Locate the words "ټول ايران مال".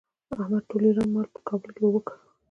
0.69-1.27